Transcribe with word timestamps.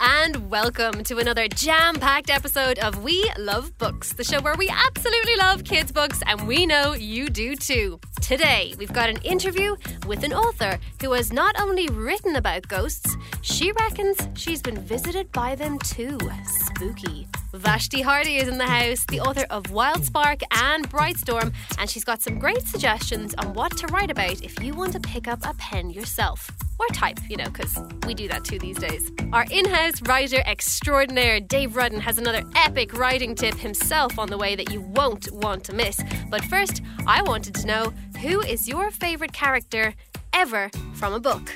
and 0.00 0.50
welcome 0.50 1.04
to 1.04 1.18
another 1.18 1.46
jam 1.48 1.96
packed 1.96 2.30
episode 2.30 2.78
of 2.78 3.02
We 3.04 3.30
Love 3.38 3.76
Books, 3.78 4.12
the 4.12 4.24
show 4.24 4.40
where 4.40 4.56
we 4.56 4.68
absolutely 4.68 5.36
love 5.36 5.64
kids' 5.64 5.92
books, 5.92 6.22
and 6.26 6.48
we 6.48 6.66
know 6.66 6.94
you 6.94 7.28
do 7.28 7.54
too. 7.54 8.00
Today, 8.20 8.74
we've 8.78 8.92
got 8.92 9.10
an 9.10 9.18
interview 9.18 9.76
with 10.06 10.24
an 10.24 10.32
author 10.32 10.78
who 11.00 11.12
has 11.12 11.32
not 11.32 11.60
only 11.60 11.88
written 11.88 12.36
about 12.36 12.66
ghosts, 12.68 13.16
she 13.42 13.72
reckons 13.72 14.16
she's 14.34 14.62
been 14.62 14.78
visited 14.78 15.30
by 15.32 15.54
them 15.54 15.78
too. 15.78 16.18
Spooky. 16.46 17.28
Vashti 17.54 18.02
Hardy 18.02 18.38
is 18.38 18.48
in 18.48 18.58
the 18.58 18.66
house, 18.66 19.04
the 19.06 19.20
author 19.20 19.46
of 19.48 19.70
Wild 19.70 20.04
Spark 20.04 20.40
and 20.50 20.90
Brightstorm, 20.90 21.54
and 21.78 21.88
she's 21.88 22.02
got 22.02 22.20
some 22.20 22.36
great 22.36 22.62
suggestions 22.62 23.32
on 23.34 23.54
what 23.54 23.76
to 23.76 23.86
write 23.86 24.10
about 24.10 24.42
if 24.42 24.60
you 24.60 24.74
want 24.74 24.92
to 24.94 24.98
pick 24.98 25.28
up 25.28 25.38
a 25.44 25.54
pen 25.54 25.88
yourself. 25.88 26.50
Or 26.80 26.88
type, 26.88 27.20
you 27.28 27.36
know, 27.36 27.44
because 27.44 27.78
we 28.08 28.14
do 28.14 28.26
that 28.26 28.44
too 28.44 28.58
these 28.58 28.78
days. 28.78 29.12
Our 29.32 29.46
in 29.52 29.66
house 29.66 30.02
writer 30.02 30.42
extraordinaire, 30.44 31.38
Dave 31.38 31.76
Rudden, 31.76 32.00
has 32.00 32.18
another 32.18 32.42
epic 32.56 32.92
writing 32.92 33.36
tip 33.36 33.54
himself 33.54 34.18
on 34.18 34.30
the 34.30 34.36
way 34.36 34.56
that 34.56 34.72
you 34.72 34.80
won't 34.80 35.30
want 35.30 35.62
to 35.64 35.72
miss. 35.72 36.00
But 36.28 36.42
first, 36.46 36.82
I 37.06 37.22
wanted 37.22 37.54
to 37.54 37.66
know 37.68 37.94
who 38.20 38.40
is 38.40 38.68
your 38.68 38.90
favourite 38.90 39.32
character 39.32 39.94
ever 40.32 40.70
from 40.94 41.12
a 41.12 41.20
book? 41.20 41.52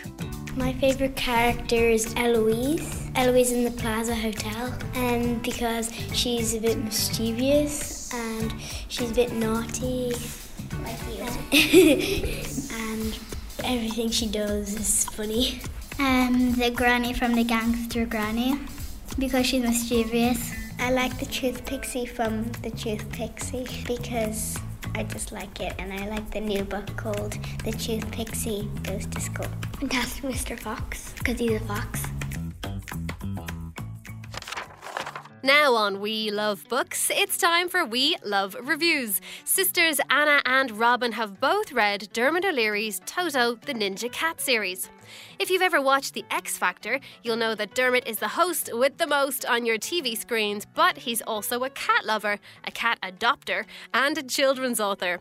My 0.56 0.72
favourite 0.74 1.16
character 1.16 1.76
is 1.76 2.12
Eloise. 2.16 3.10
Eloise 3.14 3.52
in 3.52 3.64
the 3.64 3.70
Plaza 3.70 4.14
Hotel. 4.14 4.76
And 4.94 5.42
because 5.42 5.92
she's 6.12 6.54
a 6.54 6.60
bit 6.60 6.78
mischievous 6.78 8.12
and 8.12 8.54
she's 8.88 9.10
a 9.10 9.14
bit 9.14 9.32
naughty. 9.32 10.12
Like 10.82 10.98
you. 11.16 11.24
and 12.72 13.18
everything 13.64 14.10
she 14.10 14.26
does 14.26 14.74
is 14.74 15.04
funny. 15.06 15.60
Um, 15.98 16.52
the 16.52 16.70
granny 16.70 17.12
from 17.12 17.34
the 17.34 17.44
Gangsta 17.44 18.08
Granny 18.08 18.58
because 19.18 19.46
she's 19.46 19.62
mischievous. 19.62 20.52
I 20.78 20.92
like 20.92 21.18
the 21.18 21.26
Truth 21.26 21.66
Pixie 21.66 22.06
from 22.06 22.44
the 22.62 22.70
Truth 22.70 23.10
Pixie 23.10 23.66
because 23.86 24.56
I 24.98 25.04
just 25.04 25.30
like 25.30 25.60
it, 25.60 25.74
and 25.78 25.92
I 25.92 26.08
like 26.08 26.28
the 26.32 26.40
new 26.40 26.64
book 26.64 26.84
called 26.96 27.38
The 27.62 27.70
Truth 27.70 28.10
Pixie 28.10 28.68
Goes 28.82 29.06
to 29.06 29.20
School. 29.20 29.46
Fantastic 29.78 30.24
Mr. 30.24 30.58
Fox 30.58 31.14
because 31.16 31.38
he's 31.38 31.52
a 31.52 31.60
fox. 31.60 32.02
Now 35.48 35.76
on 35.76 36.02
We 36.02 36.30
Love 36.30 36.68
Books, 36.68 37.10
it's 37.10 37.38
time 37.38 37.70
for 37.70 37.82
We 37.82 38.16
Love 38.22 38.54
Reviews. 38.62 39.22
Sisters 39.46 39.98
Anna 40.10 40.42
and 40.44 40.72
Robin 40.72 41.12
have 41.12 41.40
both 41.40 41.72
read 41.72 42.10
Dermot 42.12 42.44
O'Leary's 42.44 43.00
Toto 43.06 43.54
the 43.54 43.72
Ninja 43.72 44.12
Cat 44.12 44.42
series. 44.42 44.90
If 45.38 45.48
you've 45.48 45.62
ever 45.62 45.80
watched 45.80 46.12
The 46.12 46.26
X 46.30 46.58
Factor, 46.58 47.00
you'll 47.22 47.36
know 47.36 47.54
that 47.54 47.74
Dermot 47.74 48.06
is 48.06 48.18
the 48.18 48.28
host 48.28 48.68
with 48.74 48.98
the 48.98 49.06
most 49.06 49.46
on 49.46 49.64
your 49.64 49.78
TV 49.78 50.18
screens, 50.18 50.66
but 50.74 50.98
he's 50.98 51.22
also 51.22 51.64
a 51.64 51.70
cat 51.70 52.04
lover, 52.04 52.38
a 52.64 52.70
cat 52.70 52.98
adopter, 53.02 53.64
and 53.94 54.18
a 54.18 54.22
children's 54.22 54.80
author. 54.80 55.18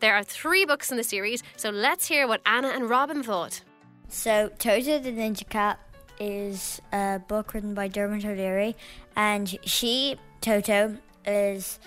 There 0.00 0.14
are 0.14 0.24
three 0.24 0.64
books 0.64 0.90
in 0.90 0.96
the 0.96 1.04
series, 1.04 1.42
so 1.58 1.68
let's 1.68 2.06
hear 2.06 2.26
what 2.26 2.40
Anna 2.46 2.68
and 2.68 2.88
Robin 2.88 3.22
thought. 3.22 3.60
So, 4.08 4.50
Toto 4.58 4.98
the 5.00 5.12
Ninja 5.12 5.46
Cat 5.46 5.80
is 6.18 6.80
a 6.92 7.20
book 7.26 7.54
written 7.54 7.74
by 7.74 7.88
Dermot 7.88 8.24
O'Leary, 8.24 8.76
and 9.14 9.58
she, 9.64 10.16
Toto, 10.40 10.96
is 11.26 11.78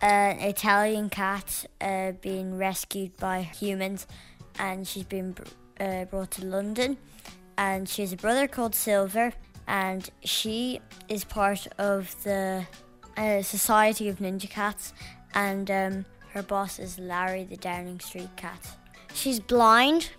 an 0.00 0.38
Italian 0.40 1.08
cat 1.08 1.64
uh, 1.80 2.12
being 2.20 2.58
rescued 2.58 3.16
by 3.18 3.42
humans, 3.42 4.06
and 4.58 4.86
she's 4.86 5.04
been 5.04 5.34
uh, 5.80 6.04
brought 6.06 6.32
to 6.32 6.44
London. 6.44 6.96
And 7.56 7.88
she 7.88 8.02
has 8.02 8.12
a 8.12 8.16
brother 8.16 8.48
called 8.48 8.74
Silver, 8.74 9.32
and 9.68 10.08
she 10.24 10.80
is 11.08 11.24
part 11.24 11.68
of 11.78 12.14
the 12.24 12.66
uh, 13.16 13.42
Society 13.42 14.08
of 14.08 14.18
Ninja 14.18 14.48
Cats, 14.50 14.92
and 15.34 15.70
um, 15.70 16.04
her 16.30 16.42
boss 16.42 16.78
is 16.78 16.98
Larry 16.98 17.44
the 17.44 17.56
Downing 17.56 18.00
Street 18.00 18.34
Cat. 18.36 18.76
She's 19.14 19.38
blind, 19.38 20.10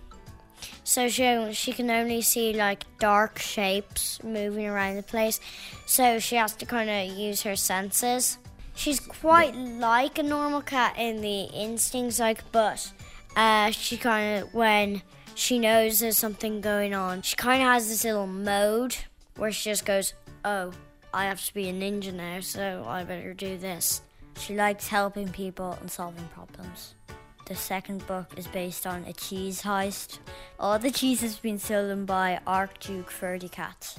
so 0.83 1.07
she 1.07 1.49
she 1.53 1.73
can 1.73 1.89
only 1.89 2.21
see 2.21 2.53
like 2.53 2.83
dark 2.99 3.39
shapes 3.39 4.21
moving 4.23 4.67
around 4.67 4.95
the 4.95 5.03
place. 5.03 5.39
So 5.85 6.19
she 6.19 6.35
has 6.35 6.55
to 6.55 6.65
kind 6.65 6.89
of 6.89 7.17
use 7.17 7.41
her 7.43 7.55
senses. 7.55 8.37
She's 8.75 8.99
quite 8.99 9.55
like 9.55 10.17
a 10.17 10.23
normal 10.23 10.61
cat 10.61 10.95
in 10.97 11.21
the 11.21 11.43
instincts, 11.43 12.19
like, 12.19 12.43
but 12.51 12.91
uh, 13.35 13.71
she 13.71 13.97
kind 13.97 14.43
of 14.43 14.53
when 14.53 15.03
she 15.35 15.59
knows 15.59 15.99
there's 15.99 16.17
something 16.17 16.61
going 16.61 16.93
on, 16.93 17.21
she 17.21 17.35
kind 17.35 17.61
of 17.61 17.69
has 17.69 17.87
this 17.89 18.03
little 18.03 18.27
mode 18.27 18.95
where 19.37 19.51
she 19.51 19.69
just 19.69 19.85
goes, 19.85 20.13
"Oh, 20.45 20.71
I 21.13 21.25
have 21.25 21.43
to 21.45 21.53
be 21.53 21.69
a 21.69 21.73
ninja 21.73 22.13
now, 22.13 22.39
so 22.39 22.85
I 22.87 23.03
better 23.03 23.33
do 23.33 23.57
this." 23.57 24.01
She 24.39 24.55
likes 24.55 24.87
helping 24.87 25.29
people 25.29 25.77
and 25.79 25.89
solving 25.89 26.27
problems. 26.33 26.95
The 27.45 27.55
second 27.55 28.07
book 28.07 28.33
is 28.37 28.47
based 28.47 28.87
on 28.87 29.03
a 29.03 29.11
cheese 29.11 29.61
heist. 29.63 30.19
All 30.59 30.79
the 30.79 30.91
cheese 30.91 31.19
has 31.21 31.35
been 31.35 31.59
stolen 31.59 32.05
by 32.05 32.39
Archduke 32.47 33.11
Ferdy 33.11 33.49
Cat. 33.49 33.97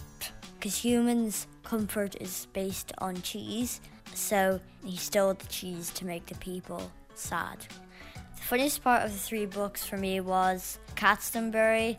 Because 0.55 0.78
humans' 0.78 1.47
comfort 1.62 2.16
is 2.21 2.47
based 2.55 2.93
on 2.99 3.21
cheese, 3.21 3.82
so 4.15 4.60
he 4.82 4.97
stole 4.97 5.34
the 5.34 5.47
cheese 5.47 5.91
to 5.91 6.06
make 6.06 6.25
the 6.25 6.37
people 6.37 6.91
sad. 7.15 7.59
The 8.37 8.43
funniest 8.43 8.82
part 8.82 9.05
of 9.05 9.12
the 9.12 9.19
three 9.19 9.44
books 9.44 9.84
for 9.84 9.99
me 9.99 10.21
was 10.21 10.78
Glastonbury, 10.97 11.99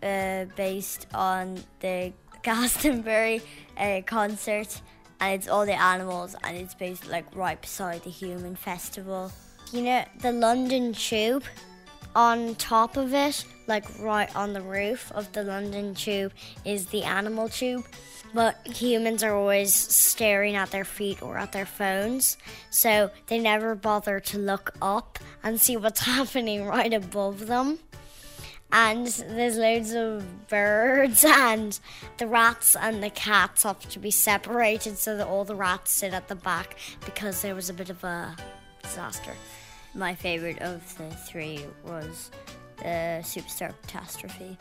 uh, 0.00 0.44
based 0.54 1.08
on 1.12 1.58
the 1.80 2.12
Glastonbury 2.44 3.42
uh, 3.76 4.02
concert, 4.06 4.80
and 5.20 5.34
it's 5.34 5.48
all 5.48 5.66
the 5.66 5.80
animals, 5.80 6.36
and 6.44 6.56
it's 6.56 6.74
based 6.74 7.08
like 7.08 7.24
right 7.34 7.60
beside 7.60 8.04
the 8.04 8.10
human 8.10 8.54
festival. 8.54 9.32
You 9.72 9.82
know, 9.82 10.04
the 10.20 10.32
London 10.32 10.92
Tube, 10.92 11.44
on 12.14 12.54
top 12.56 12.96
of 12.96 13.12
it, 13.12 13.44
like 13.66 13.84
right 13.98 14.34
on 14.36 14.52
the 14.52 14.60
roof 14.60 15.10
of 15.12 15.32
the 15.32 15.42
London 15.42 15.94
Tube, 15.94 16.32
is 16.64 16.86
the 16.86 17.02
animal 17.02 17.48
tube. 17.48 17.84
But 18.32 18.66
humans 18.66 19.22
are 19.22 19.34
always 19.34 19.72
staring 19.72 20.56
at 20.56 20.70
their 20.70 20.84
feet 20.84 21.22
or 21.22 21.38
at 21.38 21.52
their 21.52 21.66
phones, 21.66 22.36
so 22.70 23.10
they 23.28 23.38
never 23.38 23.74
bother 23.74 24.18
to 24.20 24.38
look 24.38 24.74
up 24.82 25.18
and 25.42 25.60
see 25.60 25.76
what's 25.76 26.00
happening 26.06 26.66
right 26.66 26.92
above 26.92 27.46
them. 27.46 27.78
And 28.72 29.06
there's 29.06 29.56
loads 29.56 29.94
of 29.94 30.48
birds, 30.48 31.24
and 31.28 31.78
the 32.18 32.26
rats 32.26 32.74
and 32.74 33.02
the 33.02 33.10
cats 33.10 33.62
have 33.62 33.88
to 33.90 34.00
be 34.00 34.10
separated 34.10 34.98
so 34.98 35.16
that 35.16 35.26
all 35.28 35.44
the 35.44 35.54
rats 35.54 35.92
sit 35.92 36.12
at 36.12 36.26
the 36.26 36.34
back 36.34 36.76
because 37.04 37.42
there 37.42 37.54
was 37.54 37.70
a 37.70 37.74
bit 37.74 37.88
of 37.88 38.02
a 38.02 38.36
disaster. 38.84 39.32
My 39.94 40.14
favourite 40.14 40.60
of 40.62 40.96
the 40.98 41.10
three 41.10 41.64
was 41.84 42.30
the 42.78 43.20
Superstar 43.22 43.72
Catastrophe. 43.82 44.56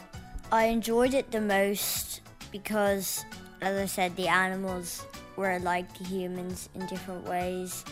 I 0.51 0.66
enjoyed 0.66 1.13
it 1.13 1.31
the 1.31 1.41
most 1.41 2.22
because, 2.51 3.25
as 3.62 3.78
I 3.78 3.85
said, 3.85 4.16
the 4.16 4.28
animals 4.28 5.06
were 5.35 5.59
like 5.59 5.97
the 5.97 6.03
humans 6.03 6.69
in 6.75 6.85
different 6.85 7.28
ways 7.28 7.83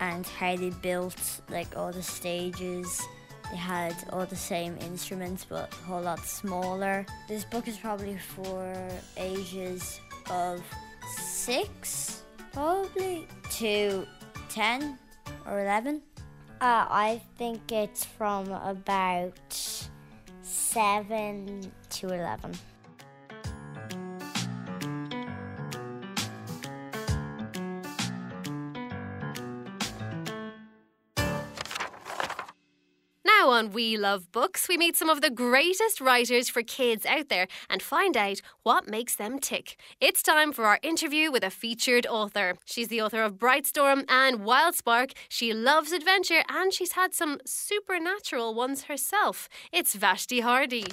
and 0.00 0.26
how 0.26 0.56
they 0.56 0.70
built 0.70 1.40
like 1.48 1.76
all 1.76 1.92
the 1.92 2.02
stages. 2.02 3.00
They 3.50 3.56
had 3.56 3.94
all 4.10 4.26
the 4.26 4.34
same 4.34 4.76
instruments 4.80 5.46
but 5.48 5.72
a 5.72 5.86
whole 5.86 6.02
lot 6.02 6.26
smaller. 6.26 7.06
This 7.28 7.44
book 7.44 7.68
is 7.68 7.76
probably 7.76 8.18
for 8.18 8.74
ages 9.16 10.00
of 10.28 10.62
six, 11.16 12.22
probably, 12.52 13.28
to 13.58 14.06
10 14.48 14.98
or 15.46 15.60
11. 15.60 16.02
Uh, 16.60 16.86
I 16.88 17.20
think 17.38 17.72
it's 17.72 18.04
from 18.04 18.50
about 18.50 19.88
7 20.42 21.72
to 21.90 22.06
11. 22.06 22.52
On 33.72 33.74
We 33.74 33.96
Love 33.96 34.30
Books, 34.32 34.68
we 34.68 34.76
meet 34.76 34.96
some 34.96 35.08
of 35.08 35.20
the 35.20 35.30
greatest 35.30 36.00
writers 36.00 36.48
for 36.48 36.62
kids 36.62 37.06
out 37.06 37.28
there 37.28 37.46
and 37.68 37.82
find 37.82 38.16
out 38.16 38.40
what 38.62 38.88
makes 38.88 39.16
them 39.16 39.38
tick. 39.38 39.76
It's 40.00 40.22
time 40.22 40.52
for 40.52 40.64
our 40.64 40.78
interview 40.82 41.30
with 41.30 41.44
a 41.44 41.50
featured 41.50 42.06
author. 42.06 42.54
She's 42.64 42.88
the 42.88 43.02
author 43.02 43.22
of 43.22 43.38
Brightstorm 43.38 44.04
and 44.08 44.44
Wild 44.44 44.74
Spark. 44.74 45.12
She 45.28 45.52
loves 45.52 45.92
adventure 45.92 46.42
and 46.48 46.72
she's 46.72 46.92
had 46.92 47.14
some 47.14 47.40
supernatural 47.44 48.54
ones 48.54 48.84
herself. 48.84 49.48
It's 49.72 49.94
Vashti 49.94 50.40
Hardy. 50.40 50.86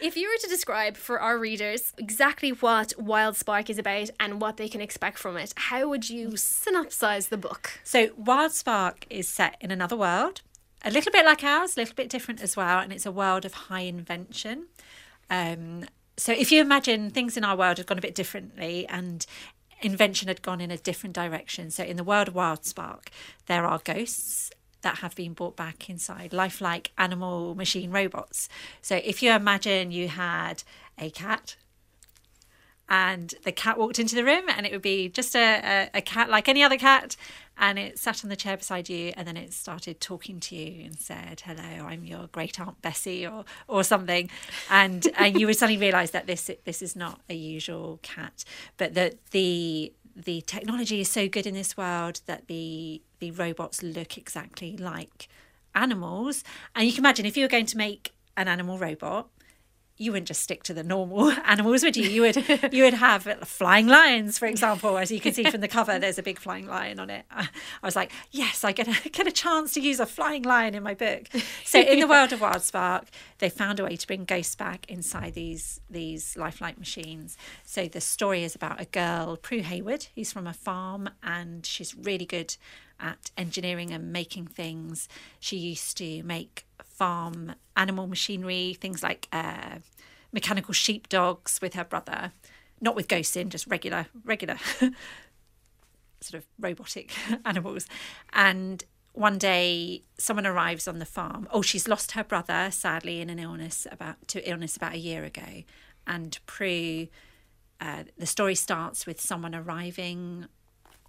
If 0.00 0.16
you 0.16 0.28
were 0.28 0.40
to 0.40 0.48
describe 0.48 0.96
for 0.96 1.20
our 1.20 1.38
readers 1.38 1.92
exactly 1.98 2.50
what 2.50 2.94
Wild 2.98 3.36
Spark 3.36 3.68
is 3.68 3.78
about 3.78 4.08
and 4.18 4.40
what 4.40 4.56
they 4.56 4.68
can 4.68 4.80
expect 4.80 5.18
from 5.18 5.36
it, 5.36 5.52
how 5.56 5.88
would 5.88 6.08
you 6.08 6.30
synopsize 6.30 7.28
the 7.28 7.36
book? 7.36 7.80
So, 7.84 8.08
Wild 8.16 8.52
Spark 8.52 9.06
is 9.10 9.28
set 9.28 9.58
in 9.60 9.70
another 9.70 9.98
world, 9.98 10.40
a 10.84 10.90
little 10.90 11.12
bit 11.12 11.24
like 11.24 11.44
ours, 11.44 11.76
a 11.76 11.80
little 11.80 11.94
bit 11.94 12.08
different 12.08 12.40
as 12.40 12.56
well, 12.56 12.78
and 12.78 12.92
it's 12.92 13.06
a 13.06 13.12
world 13.12 13.44
of 13.44 13.52
high 13.54 13.80
invention. 13.80 14.66
Um, 15.28 15.84
so 16.16 16.32
if 16.32 16.52
you 16.52 16.60
imagine 16.60 17.10
things 17.10 17.36
in 17.36 17.44
our 17.44 17.56
world 17.56 17.78
had 17.78 17.86
gone 17.86 17.98
a 17.98 18.02
bit 18.02 18.14
differently 18.14 18.86
and 18.88 19.24
invention 19.80 20.28
had 20.28 20.42
gone 20.42 20.60
in 20.60 20.70
a 20.70 20.76
different 20.76 21.14
direction. 21.14 21.70
So 21.70 21.82
in 21.82 21.96
the 21.96 22.04
world 22.04 22.28
of 22.28 22.34
Wild 22.34 22.64
Spark, 22.64 23.10
there 23.46 23.64
are 23.64 23.80
ghosts 23.82 24.50
that 24.82 24.98
have 24.98 25.14
been 25.14 25.32
brought 25.32 25.56
back 25.56 25.88
inside 25.90 26.32
lifelike 26.32 26.92
animal 26.98 27.54
machine 27.54 27.90
robots. 27.90 28.48
So 28.82 28.96
if 28.96 29.22
you 29.22 29.32
imagine 29.32 29.92
you 29.92 30.08
had 30.08 30.62
a 30.98 31.10
cat 31.10 31.56
and 32.90 33.34
the 33.44 33.52
cat 33.52 33.78
walked 33.78 33.98
into 33.98 34.16
the 34.16 34.24
room 34.24 34.44
and 34.48 34.66
it 34.66 34.72
would 34.72 34.82
be 34.82 35.08
just 35.08 35.34
a, 35.36 35.88
a, 35.94 35.98
a, 35.98 36.02
cat 36.02 36.28
like 36.28 36.48
any 36.48 36.62
other 36.62 36.76
cat 36.76 37.16
and 37.56 37.78
it 37.78 37.98
sat 37.98 38.24
on 38.24 38.28
the 38.28 38.36
chair 38.36 38.56
beside 38.56 38.88
you 38.88 39.12
and 39.16 39.26
then 39.28 39.36
it 39.36 39.52
started 39.52 40.00
talking 40.00 40.40
to 40.40 40.56
you 40.56 40.84
and 40.84 40.98
said 40.98 41.40
hello 41.44 41.86
i'm 41.86 42.04
your 42.04 42.26
great 42.28 42.58
aunt 42.58 42.82
bessie 42.82 43.26
or 43.26 43.44
or 43.68 43.84
something. 43.84 44.28
And 44.68 45.06
and 45.16 45.38
you 45.38 45.46
would 45.46 45.56
suddenly 45.56 45.80
realize 45.80 46.10
that 46.10 46.26
this 46.26 46.50
this 46.64 46.82
is 46.82 46.96
not 46.96 47.20
a 47.28 47.34
usual 47.34 48.00
cat 48.02 48.44
but 48.76 48.94
that 48.94 49.14
the 49.30 49.92
the 50.16 50.40
technology 50.42 51.00
is 51.00 51.10
so 51.10 51.28
good 51.28 51.46
in 51.46 51.54
this 51.54 51.76
world 51.76 52.20
that 52.26 52.48
the 52.48 53.00
the 53.20 53.30
robots 53.30 53.82
look 53.82 54.18
exactly 54.18 54.76
like 54.76 55.28
animals. 55.74 56.42
And 56.74 56.86
you 56.86 56.92
can 56.92 57.02
imagine 57.02 57.26
if 57.26 57.36
you 57.36 57.44
were 57.44 57.48
going 57.48 57.66
to 57.66 57.76
make 57.76 58.12
an 58.36 58.48
animal 58.48 58.78
robot 58.78 59.28
you 60.00 60.12
wouldn't 60.12 60.28
just 60.28 60.40
stick 60.40 60.62
to 60.62 60.72
the 60.72 60.82
normal 60.82 61.30
animals, 61.44 61.82
would 61.82 61.96
you? 61.96 62.08
You 62.08 62.22
would 62.22 62.72
you 62.72 62.84
would 62.84 62.94
have 62.94 63.24
flying 63.44 63.86
lions, 63.86 64.38
for 64.38 64.46
example, 64.46 64.96
as 64.96 65.10
you 65.10 65.20
can 65.20 65.34
see 65.34 65.44
from 65.44 65.60
the 65.60 65.68
cover. 65.68 65.98
There's 65.98 66.18
a 66.18 66.22
big 66.22 66.38
flying 66.38 66.66
lion 66.66 66.98
on 66.98 67.10
it. 67.10 67.26
I 67.30 67.48
was 67.82 67.96
like, 67.96 68.10
yes, 68.30 68.64
I 68.64 68.72
get 68.72 68.88
a 68.88 69.08
get 69.10 69.26
a 69.26 69.32
chance 69.32 69.74
to 69.74 69.80
use 69.80 70.00
a 70.00 70.06
flying 70.06 70.42
lion 70.42 70.74
in 70.74 70.82
my 70.82 70.94
book. 70.94 71.28
So 71.64 71.78
in 71.78 72.00
the 72.00 72.06
world 72.06 72.32
of 72.32 72.40
Wild 72.40 72.62
Spark, 72.62 73.08
they 73.38 73.50
found 73.50 73.78
a 73.78 73.84
way 73.84 73.96
to 73.96 74.06
bring 74.06 74.24
ghosts 74.24 74.56
back 74.56 74.90
inside 74.90 75.34
these 75.34 75.80
these 75.90 76.36
lifelike 76.36 76.78
machines. 76.78 77.36
So 77.64 77.86
the 77.86 78.00
story 78.00 78.42
is 78.42 78.54
about 78.54 78.80
a 78.80 78.86
girl, 78.86 79.36
Prue 79.36 79.62
Haywood, 79.62 80.06
who's 80.14 80.32
from 80.32 80.46
a 80.46 80.54
farm, 80.54 81.10
and 81.22 81.66
she's 81.66 81.94
really 81.94 82.26
good 82.26 82.56
at 82.98 83.30
engineering 83.36 83.92
and 83.92 84.12
making 84.12 84.46
things. 84.46 85.08
She 85.38 85.56
used 85.56 85.96
to 85.98 86.22
make 86.22 86.64
farm 87.00 87.54
animal 87.78 88.06
machinery, 88.06 88.76
things 88.78 89.02
like 89.02 89.26
uh, 89.32 89.76
mechanical 90.32 90.74
sheepdogs 90.74 91.58
with 91.62 91.72
her 91.72 91.82
brother, 91.82 92.32
not 92.78 92.94
with 92.94 93.08
ghosts 93.08 93.36
in, 93.36 93.48
just 93.48 93.66
regular, 93.66 94.08
regular 94.22 94.58
sort 96.20 96.34
of 96.34 96.44
robotic 96.58 97.10
animals. 97.46 97.86
And 98.34 98.84
one 99.14 99.38
day 99.38 100.02
someone 100.18 100.46
arrives 100.46 100.86
on 100.86 100.98
the 100.98 101.06
farm. 101.06 101.48
Oh, 101.50 101.62
she's 101.62 101.88
lost 101.88 102.12
her 102.12 102.22
brother, 102.22 102.68
sadly, 102.70 103.22
in 103.22 103.30
an 103.30 103.38
illness 103.38 103.86
about 103.90 104.28
to 104.28 104.46
illness 104.46 104.76
about 104.76 104.92
a 104.92 104.98
year 104.98 105.24
ago. 105.24 105.62
And 106.06 106.38
Prue, 106.44 107.08
uh, 107.80 108.04
the 108.18 108.26
story 108.26 108.54
starts 108.54 109.06
with 109.06 109.22
someone 109.22 109.54
arriving 109.54 110.48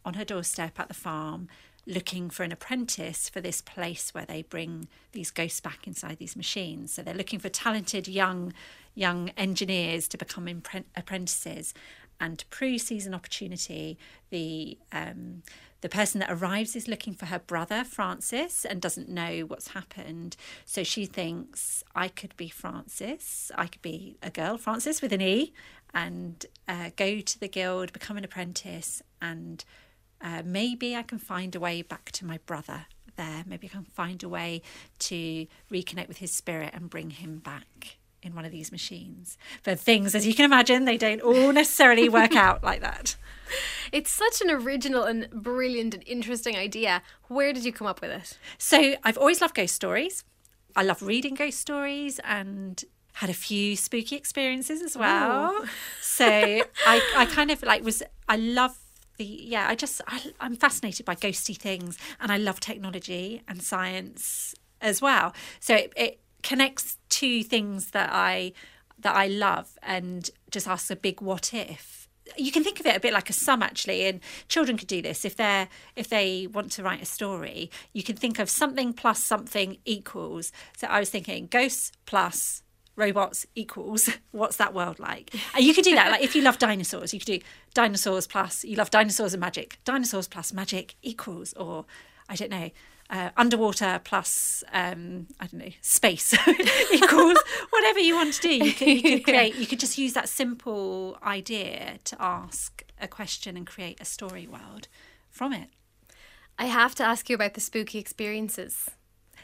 on 0.05 0.13
her 0.13 0.23
doorstep 0.23 0.79
at 0.79 0.87
the 0.87 0.93
farm 0.93 1.49
looking 1.85 2.29
for 2.29 2.43
an 2.43 2.51
apprentice 2.51 3.29
for 3.29 3.41
this 3.41 3.61
place 3.61 4.13
where 4.13 4.25
they 4.25 4.43
bring 4.43 4.87
these 5.13 5.31
ghosts 5.31 5.59
back 5.59 5.87
inside 5.87 6.17
these 6.17 6.35
machines. 6.35 6.93
So 6.93 7.01
they're 7.01 7.13
looking 7.13 7.39
for 7.39 7.49
talented 7.49 8.07
young 8.07 8.53
young 8.93 9.29
engineers 9.37 10.07
to 10.09 10.17
become 10.17 10.45
impre- 10.47 10.83
apprentices. 10.95 11.73
And 12.19 12.43
Prue 12.49 12.77
sees 12.77 13.07
an 13.07 13.15
opportunity. 13.15 13.97
The 14.29 14.77
um, 14.91 15.43
the 15.81 15.89
person 15.89 16.19
that 16.19 16.31
arrives 16.31 16.75
is 16.75 16.87
looking 16.87 17.15
for 17.15 17.25
her 17.25 17.39
brother 17.39 17.83
Francis 17.83 18.63
and 18.63 18.79
doesn't 18.79 19.09
know 19.09 19.41
what's 19.41 19.69
happened. 19.69 20.37
So 20.63 20.83
she 20.83 21.07
thinks 21.07 21.83
I 21.95 22.07
could 22.07 22.37
be 22.37 22.49
Francis. 22.49 23.51
I 23.55 23.65
could 23.65 23.81
be 23.81 24.17
a 24.21 24.29
girl, 24.29 24.57
Francis 24.57 25.01
with 25.01 25.11
an 25.11 25.21
E, 25.21 25.53
and 25.91 26.45
uh, 26.67 26.91
go 26.95 27.19
to 27.19 27.39
the 27.39 27.47
guild, 27.47 27.91
become 27.93 28.17
an 28.17 28.23
apprentice, 28.23 29.01
and 29.19 29.65
uh, 30.23 30.43
maybe 30.45 30.95
I 30.95 31.03
can 31.03 31.17
find 31.17 31.55
a 31.55 31.59
way 31.59 31.81
back 31.81 32.11
to 32.13 32.25
my 32.25 32.39
brother 32.45 32.85
there. 33.15 33.43
Maybe 33.45 33.67
I 33.67 33.69
can 33.69 33.83
find 33.83 34.21
a 34.23 34.29
way 34.29 34.61
to 34.99 35.47
reconnect 35.71 36.07
with 36.07 36.17
his 36.17 36.31
spirit 36.31 36.71
and 36.73 36.89
bring 36.89 37.11
him 37.11 37.39
back 37.39 37.97
in 38.23 38.35
one 38.35 38.45
of 38.45 38.51
these 38.51 38.71
machines. 38.71 39.37
But 39.63 39.79
things, 39.79 40.13
as 40.13 40.27
you 40.27 40.33
can 40.33 40.45
imagine, 40.45 40.85
they 40.85 40.97
don't 40.97 41.21
all 41.21 41.51
necessarily 41.61 42.09
work 42.09 42.35
out 42.35 42.63
like 42.63 42.81
that. 42.81 43.15
It's 43.91 44.11
such 44.11 44.41
an 44.41 44.49
original 44.49 45.03
and 45.03 45.29
brilliant 45.31 45.93
and 45.93 46.03
interesting 46.05 46.55
idea. 46.55 47.01
Where 47.27 47.51
did 47.51 47.65
you 47.65 47.73
come 47.73 47.87
up 47.87 48.01
with 48.01 48.11
it? 48.11 48.37
So 48.57 48.95
I've 49.03 49.17
always 49.17 49.41
loved 49.41 49.55
ghost 49.55 49.75
stories. 49.75 50.23
I 50.75 50.83
love 50.83 51.01
reading 51.01 51.33
ghost 51.35 51.59
stories 51.59 52.19
and 52.23 52.81
had 53.15 53.29
a 53.29 53.33
few 53.33 53.75
spooky 53.75 54.15
experiences 54.15 54.81
as 54.81 54.95
well. 54.95 55.65
so 56.01 56.25
I, 56.25 57.13
I 57.17 57.25
kind 57.25 57.51
of 57.51 57.61
like 57.63 57.83
was 57.83 58.01
I 58.29 58.37
love 58.37 58.77
the 59.17 59.25
yeah 59.25 59.67
i 59.67 59.75
just 59.75 60.01
I, 60.07 60.33
i'm 60.39 60.55
fascinated 60.55 61.05
by 61.05 61.15
ghosty 61.15 61.57
things 61.57 61.97
and 62.19 62.31
i 62.31 62.37
love 62.37 62.59
technology 62.59 63.41
and 63.47 63.61
science 63.61 64.55
as 64.81 65.01
well. 65.01 65.33
So 65.59 65.75
it, 65.75 65.93
it 65.95 66.19
connects 66.43 66.97
two 67.09 67.43
things 67.43 67.91
that 67.91 68.09
i 68.11 68.51
that 68.99 69.15
i 69.15 69.27
love 69.27 69.77
and 69.83 70.29
just 70.49 70.67
asks 70.67 70.89
a 70.89 70.95
big 70.95 71.21
what 71.21 71.53
if. 71.53 72.07
You 72.37 72.51
can 72.51 72.63
think 72.63 72.79
of 72.79 72.85
it 72.85 72.95
a 72.95 72.99
bit 72.99 73.13
like 73.13 73.29
a 73.29 73.33
sum 73.33 73.61
actually 73.61 74.05
and 74.05 74.21
children 74.47 74.77
could 74.77 74.87
do 74.87 75.01
this. 75.01 75.23
If 75.25 75.35
they're 75.35 75.67
if 75.95 76.07
they 76.09 76.47
want 76.47 76.71
to 76.73 76.83
write 76.83 77.01
a 77.01 77.05
story 77.05 77.69
you 77.93 78.03
can 78.03 78.15
think 78.15 78.39
of 78.39 78.49
something 78.49 78.93
plus 78.93 79.23
something 79.23 79.77
equals. 79.85 80.51
So 80.77 80.87
i 80.87 80.99
was 80.99 81.09
thinking 81.09 81.47
ghosts 81.47 81.91
plus 82.05 82.63
robots 83.01 83.45
equals 83.55 84.09
what's 84.31 84.57
that 84.57 84.73
world 84.73 84.99
like 84.99 85.33
and 85.55 85.65
you 85.65 85.73
could 85.73 85.83
do 85.83 85.95
that 85.95 86.11
like 86.11 86.21
if 86.21 86.35
you 86.35 86.41
love 86.41 86.57
dinosaurs 86.59 87.13
you 87.13 87.19
could 87.19 87.25
do 87.25 87.39
dinosaurs 87.73 88.27
plus 88.27 88.63
you 88.63 88.75
love 88.75 88.89
dinosaurs 88.91 89.33
and 89.33 89.41
magic 89.41 89.79
dinosaurs 89.83 90.27
plus 90.27 90.53
magic 90.53 90.95
equals 91.01 91.53
or 91.53 91.85
i 92.29 92.35
don't 92.35 92.51
know 92.51 92.69
uh, 93.11 93.29
underwater 93.35 93.99
plus 94.05 94.63
um, 94.71 95.27
I 95.39 95.47
don't 95.47 95.59
know 95.59 95.71
space 95.81 96.33
equals 96.93 97.37
whatever 97.69 97.99
you 97.99 98.15
want 98.15 98.33
to 98.35 98.41
do. 98.41 98.53
You 98.65 98.71
could, 98.71 98.87
you 98.87 99.01
could 99.01 99.23
create. 99.25 99.55
You 99.55 99.67
could 99.67 99.81
just 99.81 99.97
use 99.97 100.13
that 100.13 100.29
simple 100.29 101.17
idea 101.21 101.99
to 102.05 102.15
ask 102.21 102.85
a 103.01 103.09
question 103.09 103.57
and 103.57 103.67
create 103.67 103.99
a 103.99 104.05
story 104.05 104.47
world 104.47 104.87
from 105.29 105.51
it. 105.51 105.67
I 106.57 106.65
have 106.65 106.95
to 106.95 107.03
ask 107.03 107.29
you 107.29 107.35
about 107.35 107.53
the 107.53 107.61
spooky 107.61 107.99
experiences. 107.99 108.89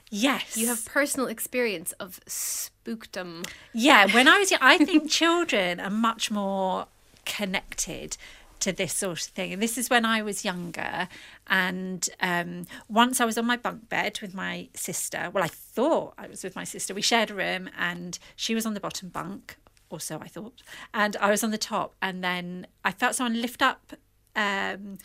Yes. 0.09 0.55
You 0.55 0.67
have 0.67 0.85
personal 0.85 1.27
experience 1.27 1.91
of 1.93 2.19
spookdom. 2.25 3.47
Yeah, 3.73 4.07
when 4.13 4.27
I 4.27 4.37
was 4.37 4.51
young, 4.51 4.61
I 4.61 4.77
think 4.85 5.09
children 5.09 5.79
are 5.79 5.89
much 5.89 6.31
more 6.31 6.87
connected 7.25 8.17
to 8.59 8.71
this 8.71 8.93
sort 8.93 9.21
of 9.21 9.27
thing. 9.27 9.53
And 9.53 9.61
this 9.61 9.77
is 9.77 9.89
when 9.89 10.05
I 10.05 10.21
was 10.21 10.43
younger. 10.43 11.07
And 11.47 12.09
um, 12.21 12.65
once 12.89 13.21
I 13.21 13.25
was 13.25 13.37
on 13.37 13.45
my 13.45 13.57
bunk 13.57 13.89
bed 13.89 14.19
with 14.21 14.33
my 14.33 14.69
sister. 14.73 15.29
Well, 15.31 15.43
I 15.43 15.47
thought 15.47 16.13
I 16.17 16.27
was 16.27 16.43
with 16.43 16.55
my 16.55 16.63
sister. 16.63 16.93
We 16.93 17.01
shared 17.01 17.31
a 17.31 17.35
room 17.35 17.69
and 17.77 18.17
she 18.35 18.55
was 18.55 18.65
on 18.65 18.73
the 18.73 18.79
bottom 18.79 19.09
bunk, 19.09 19.57
or 19.89 19.99
so 19.99 20.19
I 20.21 20.27
thought. 20.27 20.61
And 20.93 21.15
I 21.17 21.29
was 21.29 21.43
on 21.43 21.51
the 21.51 21.57
top. 21.57 21.95
And 22.01 22.23
then 22.23 22.67
I 22.83 22.91
felt 22.91 23.15
someone 23.15 23.41
lift 23.41 23.61
up. 23.61 23.93
Um, 24.35 24.97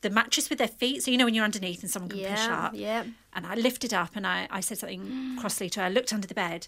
the 0.00 0.10
mattress 0.10 0.48
with 0.48 0.58
their 0.58 0.68
feet. 0.68 1.02
So 1.02 1.10
you 1.10 1.16
know 1.16 1.24
when 1.24 1.34
you're 1.34 1.44
underneath 1.44 1.82
and 1.82 1.90
someone 1.90 2.10
can 2.10 2.18
yeah, 2.18 2.34
push 2.34 2.48
up. 2.48 2.72
Yeah. 2.74 3.04
And 3.32 3.46
I 3.46 3.54
lifted 3.54 3.92
up 3.92 4.14
and 4.14 4.26
I, 4.26 4.46
I 4.50 4.60
said 4.60 4.78
something 4.78 5.36
crossly 5.40 5.68
to 5.70 5.80
her. 5.80 5.86
I 5.86 5.88
looked 5.88 6.12
under 6.12 6.26
the 6.26 6.34
bed, 6.34 6.66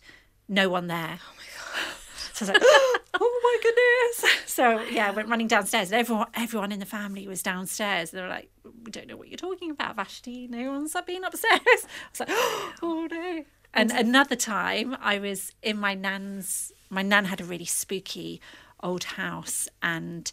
no 0.48 0.68
one 0.68 0.86
there. 0.86 1.18
Oh 1.20 1.34
my 1.36 1.44
god. 1.56 1.94
So 2.32 2.46
I 2.46 2.52
was 2.52 2.60
like, 2.60 2.62
oh 3.20 3.40
my 3.42 3.58
goodness. 3.62 4.44
So 4.46 4.80
yeah, 4.92 5.08
I 5.08 5.10
went 5.10 5.28
running 5.28 5.48
downstairs 5.48 5.90
and 5.92 6.00
everyone 6.00 6.26
everyone 6.34 6.72
in 6.72 6.80
the 6.80 6.86
family 6.86 7.26
was 7.26 7.42
downstairs. 7.42 8.10
They 8.10 8.20
were 8.20 8.28
like, 8.28 8.50
We 8.84 8.90
don't 8.90 9.06
know 9.06 9.16
what 9.16 9.28
you're 9.28 9.36
talking 9.36 9.70
about, 9.70 9.96
Vashti. 9.96 10.48
No 10.48 10.72
one's 10.72 10.96
been 11.06 11.24
upstairs. 11.24 11.60
I 11.64 12.10
was 12.10 12.20
like, 12.20 12.28
Oh 12.82 13.08
no. 13.10 13.44
And 13.72 13.92
another 13.92 14.34
time 14.34 14.96
I 15.00 15.20
was 15.20 15.52
in 15.62 15.78
my 15.78 15.94
nan's 15.94 16.72
my 16.88 17.02
nan 17.02 17.26
had 17.26 17.40
a 17.40 17.44
really 17.44 17.64
spooky 17.64 18.40
old 18.82 19.04
house 19.04 19.68
and 19.82 20.30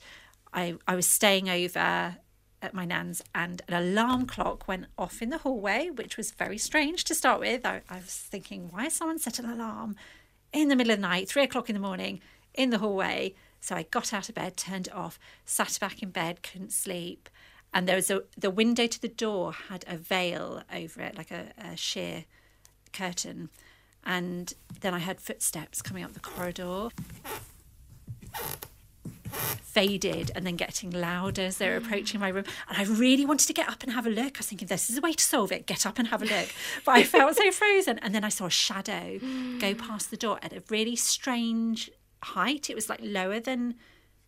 I 0.53 0.75
I 0.87 0.95
was 0.95 1.05
staying 1.05 1.49
over 1.49 2.17
at 2.67 2.73
my 2.73 2.85
nan's 2.85 3.23
and 3.33 3.61
an 3.67 3.73
alarm 3.73 4.27
clock 4.27 4.67
went 4.67 4.85
off 4.97 5.21
in 5.21 5.29
the 5.29 5.39
hallway, 5.39 5.89
which 5.89 6.17
was 6.17 6.31
very 6.31 6.57
strange 6.57 7.03
to 7.05 7.15
start 7.15 7.39
with. 7.39 7.65
I, 7.65 7.81
I, 7.89 7.95
was 7.95 8.15
thinking, 8.15 8.69
why 8.71 8.83
has 8.83 8.93
someone 8.93 9.17
set 9.17 9.39
an 9.39 9.49
alarm 9.49 9.95
in 10.53 10.67
the 10.67 10.75
middle 10.75 10.93
of 10.93 10.99
the 10.99 11.07
night, 11.07 11.27
three 11.27 11.43
o'clock 11.43 11.69
in 11.69 11.73
the 11.73 11.79
morning, 11.79 12.21
in 12.53 12.69
the 12.69 12.77
hallway? 12.77 13.33
So 13.59 13.75
I 13.75 13.83
got 13.83 14.13
out 14.13 14.29
of 14.29 14.35
bed, 14.35 14.55
turned 14.55 14.87
it 14.87 14.93
off, 14.93 15.17
sat 15.45 15.77
back 15.81 16.03
in 16.03 16.11
bed, 16.11 16.43
couldn't 16.43 16.71
sleep. 16.71 17.29
And 17.73 17.87
there 17.87 17.95
was 17.95 18.11
a 18.11 18.23
the 18.37 18.51
window 18.51 18.87
to 18.87 19.01
the 19.01 19.07
door 19.07 19.53
had 19.69 19.83
a 19.87 19.97
veil 19.97 20.63
over 20.73 21.01
it, 21.01 21.17
like 21.17 21.31
a, 21.31 21.51
a 21.57 21.75
sheer 21.75 22.25
curtain. 22.93 23.49
And 24.05 24.53
then 24.81 24.93
I 24.93 24.99
heard 24.99 25.19
footsteps 25.19 25.81
coming 25.81 26.03
up 26.03 26.13
the 26.13 26.19
corridor 26.19 26.89
faded 29.27 30.31
and 30.35 30.45
then 30.45 30.55
getting 30.55 30.91
louder 30.91 31.43
as 31.43 31.57
they 31.57 31.69
were 31.69 31.79
mm. 31.79 31.85
approaching 31.85 32.19
my 32.19 32.29
room. 32.29 32.45
And 32.69 32.77
I 32.77 32.83
really 32.83 33.25
wanted 33.25 33.47
to 33.47 33.53
get 33.53 33.69
up 33.69 33.83
and 33.83 33.91
have 33.93 34.05
a 34.05 34.09
look. 34.09 34.37
I 34.37 34.39
was 34.39 34.47
thinking, 34.47 34.67
this 34.67 34.89
is 34.89 34.97
a 34.97 35.01
way 35.01 35.13
to 35.13 35.23
solve 35.23 35.51
it. 35.51 35.65
Get 35.65 35.85
up 35.85 35.99
and 35.99 36.07
have 36.09 36.21
a 36.21 36.25
look. 36.25 36.49
But 36.85 36.95
I 36.95 37.03
felt 37.03 37.35
so 37.35 37.51
frozen. 37.51 37.99
And 37.99 38.15
then 38.15 38.23
I 38.23 38.29
saw 38.29 38.45
a 38.45 38.49
shadow 38.49 39.19
mm. 39.19 39.59
go 39.59 39.73
past 39.73 40.11
the 40.11 40.17
door 40.17 40.39
at 40.41 40.53
a 40.53 40.63
really 40.69 40.95
strange 40.95 41.89
height. 42.23 42.69
It 42.69 42.75
was 42.75 42.89
like 42.89 42.99
lower 43.01 43.39
than 43.39 43.75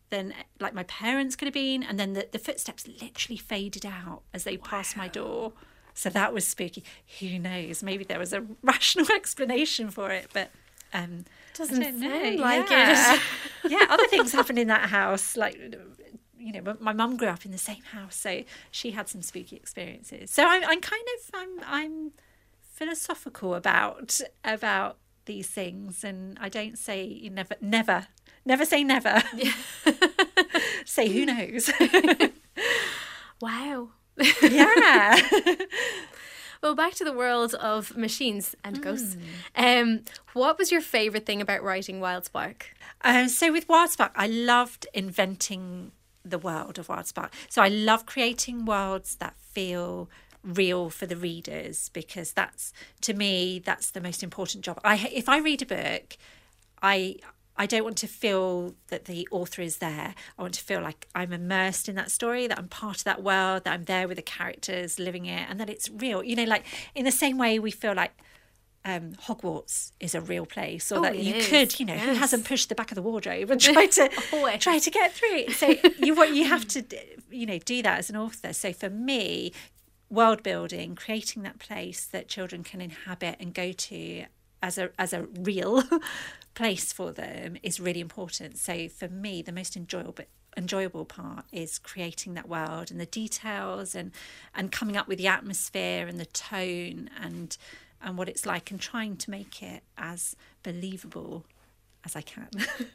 than 0.09 0.33
like 0.59 0.73
my 0.73 0.83
parents 0.83 1.35
could 1.35 1.45
have 1.45 1.53
been, 1.53 1.83
and 1.83 1.99
then 1.99 2.13
the, 2.13 2.27
the 2.31 2.39
footsteps 2.39 2.87
literally 3.01 3.37
faded 3.37 3.85
out 3.85 4.23
as 4.33 4.43
they 4.43 4.57
passed 4.57 4.97
my 4.97 5.07
door. 5.07 5.53
So 5.93 6.09
that 6.09 6.33
was 6.33 6.47
spooky. 6.47 6.83
Who 7.19 7.39
knows? 7.39 7.83
Maybe 7.83 8.03
there 8.03 8.19
was 8.19 8.33
a 8.33 8.45
rational 8.63 9.07
explanation 9.13 9.89
for 9.91 10.11
it, 10.11 10.29
but 10.33 10.49
um, 10.93 11.25
Doesn't 11.53 11.79
don't 11.79 11.99
know. 11.99 12.23
sound 12.23 12.39
like 12.39 12.69
yeah. 12.69 13.15
it. 13.15 13.21
yeah, 13.71 13.85
other 13.89 14.07
things 14.07 14.31
happened 14.31 14.59
in 14.59 14.67
that 14.67 14.89
house, 14.89 15.37
like 15.37 15.59
you 16.39 16.53
know, 16.53 16.77
my 16.79 16.93
mum 16.93 17.17
grew 17.17 17.27
up 17.27 17.45
in 17.45 17.51
the 17.51 17.57
same 17.57 17.83
house, 17.83 18.15
so 18.15 18.43
she 18.71 18.91
had 18.91 19.09
some 19.09 19.21
spooky 19.21 19.55
experiences. 19.55 20.31
So 20.31 20.45
I'm, 20.45 20.63
I'm 20.63 20.81
kind 20.81 21.03
of, 21.17 21.31
I'm, 21.33 21.59
I'm 21.65 22.11
philosophical 22.73 23.55
about 23.55 24.19
about 24.43 24.97
these 25.25 25.47
things, 25.47 26.03
and 26.03 26.37
I 26.39 26.49
don't 26.49 26.77
say 26.77 27.03
you 27.03 27.29
never, 27.29 27.55
never, 27.61 28.07
never 28.45 28.65
say 28.65 28.83
never. 28.83 29.21
say 30.85 31.09
who 31.09 31.25
knows? 31.25 31.69
Wow. 33.41 33.91
yeah. 34.41 35.17
Well, 36.61 36.75
back 36.75 36.93
to 36.95 37.05
the 37.05 37.13
world 37.13 37.55
of 37.55 37.95
machines 37.95 38.55
and 38.63 38.81
ghosts. 38.81 39.15
Hmm. 39.55 39.63
Um, 39.63 40.01
what 40.33 40.57
was 40.57 40.71
your 40.71 40.81
favourite 40.81 41.25
thing 41.25 41.41
about 41.41 41.63
writing 41.63 41.99
Wild 42.01 42.25
Spark? 42.25 42.73
Um, 43.01 43.29
so 43.29 43.51
with 43.51 43.67
Wildspark, 43.67 44.11
I 44.15 44.27
loved 44.27 44.85
inventing 44.93 45.93
the 46.25 46.37
world 46.37 46.77
of 46.77 46.87
Wildspark. 46.87 47.31
So 47.47 47.61
I 47.61 47.69
love 47.69 48.05
creating 48.05 48.65
worlds 48.65 49.15
that 49.17 49.35
feel 49.39 50.09
real 50.43 50.89
for 50.89 51.05
the 51.05 51.17
readers 51.17 51.89
because 51.89 52.31
that's 52.31 52.71
to 53.01 53.13
me 53.13 53.59
that's 53.59 53.91
the 53.91 54.01
most 54.01 54.23
important 54.23 54.63
job. 54.63 54.79
I 54.83 54.95
if 55.13 55.27
I 55.27 55.39
read 55.39 55.61
a 55.61 55.65
book, 55.65 56.17
I 56.81 57.17
I 57.59 57.65
don't 57.65 57.83
want 57.83 57.97
to 57.97 58.07
feel 58.07 58.73
that 58.87 59.05
the 59.05 59.27
author 59.31 59.61
is 59.61 59.77
there. 59.77 60.15
I 60.37 60.41
want 60.41 60.53
to 60.55 60.63
feel 60.63 60.81
like 60.81 61.07
I'm 61.13 61.33
immersed 61.33 61.89
in 61.89 61.95
that 61.95 62.09
story, 62.09 62.47
that 62.47 62.57
I'm 62.57 62.69
part 62.69 62.97
of 62.99 63.03
that 63.03 63.21
world, 63.21 63.65
that 63.65 63.73
I'm 63.73 63.83
there 63.83 64.07
with 64.07 64.15
the 64.15 64.23
characters 64.23 64.97
living 64.97 65.25
it, 65.25 65.45
and 65.49 65.59
that 65.59 65.69
it's 65.69 65.89
real. 65.89 66.23
You 66.23 66.37
know, 66.37 66.45
like 66.45 66.65
in 66.95 67.03
the 67.03 67.11
same 67.11 67.37
way 67.37 67.59
we 67.59 67.69
feel 67.71 67.93
like 67.93 68.13
um, 68.85 69.11
Hogwarts 69.27 69.91
is 69.99 70.15
a 70.15 70.21
real 70.21 70.45
place, 70.45 70.89
or 70.89 70.99
Oh, 70.99 71.01
that 71.01 71.19
you 71.19 71.35
is. 71.35 71.47
could, 71.49 71.79
you 71.81 71.85
know, 71.85 71.97
who 71.97 72.13
hasn't 72.13 72.45
pushed 72.45 72.69
the 72.69 72.75
back 72.75 72.91
of 72.91 72.95
the 72.95 73.01
wardrobe 73.01 73.51
and 73.51 73.59
tried 73.69 73.91
to 73.91 74.09
try 74.59 74.79
to 74.79 74.89
get 74.89 75.11
through 75.13 75.35
it. 75.35 75.51
So 75.51 75.75
you 75.99 76.15
what 76.15 76.33
you 76.33 76.45
have 76.45 76.65
to, 76.69 76.83
you 77.29 77.45
know, 77.45 77.59
do 77.59 77.81
that 77.83 77.99
as 77.99 78.09
an 78.09 78.15
author. 78.15 78.53
So 78.53 78.71
for 78.71 78.89
me, 78.89 79.51
world 80.09 80.43
building, 80.43 80.95
creating 80.95 81.43
that 81.43 81.59
place 81.59 82.05
that 82.05 82.29
children 82.29 82.63
can 82.63 82.79
inhabit 82.79 83.35
and 83.41 83.53
go 83.53 83.73
to 83.73 84.25
as 84.61 84.77
a 84.77 84.91
as 84.97 85.13
a 85.13 85.23
real 85.39 85.83
place 86.53 86.91
for 86.91 87.11
them 87.11 87.57
is 87.63 87.79
really 87.79 87.99
important. 87.99 88.57
So 88.57 88.87
for 88.89 89.07
me, 89.07 89.41
the 89.41 89.51
most 89.51 89.75
enjoyable 89.75 90.25
enjoyable 90.57 91.05
part 91.05 91.45
is 91.51 91.77
creating 91.77 92.33
that 92.33 92.49
world 92.49 92.91
and 92.91 92.99
the 92.99 93.05
details 93.05 93.95
and 93.95 94.11
and 94.55 94.71
coming 94.71 94.97
up 94.97 95.07
with 95.07 95.17
the 95.17 95.27
atmosphere 95.27 96.07
and 96.07 96.19
the 96.19 96.25
tone 96.25 97.09
and 97.21 97.57
and 98.01 98.17
what 98.17 98.29
it's 98.29 98.45
like 98.45 98.71
and 98.71 98.79
trying 98.79 99.15
to 99.17 99.29
make 99.29 99.61
it 99.61 99.83
as 99.97 100.35
believable 100.63 101.45
as 102.05 102.15
I 102.15 102.21
can. 102.21 102.49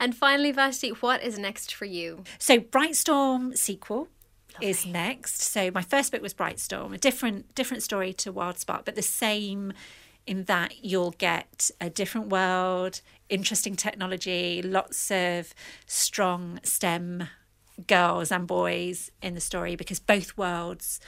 And 0.00 0.16
finally, 0.16 0.52
Vashti, 0.52 0.90
what 0.90 1.22
is 1.22 1.38
next 1.38 1.74
for 1.74 1.84
you? 1.84 2.24
So 2.38 2.58
Brightstorm 2.58 3.56
sequel 3.56 4.08
is 4.60 4.86
next. 4.86 5.40
So 5.40 5.70
my 5.70 5.82
first 5.82 6.12
book 6.12 6.22
was 6.22 6.34
Brightstorm, 6.34 6.94
a 6.94 6.98
different 6.98 7.54
different 7.54 7.82
story 7.82 8.12
to 8.14 8.32
Wildspark, 8.32 8.84
but 8.84 8.94
the 8.94 9.02
same 9.02 9.72
in 10.26 10.44
that 10.44 10.84
you'll 10.84 11.12
get 11.12 11.70
a 11.80 11.90
different 11.90 12.28
world, 12.28 13.00
interesting 13.28 13.76
technology, 13.76 14.62
lots 14.62 15.10
of 15.10 15.54
strong 15.86 16.60
STEM 16.62 17.28
girls 17.86 18.30
and 18.30 18.46
boys 18.46 19.10
in 19.22 19.34
the 19.34 19.40
story 19.40 19.76
because 19.76 19.98
both 19.98 20.36
worlds 20.36 21.00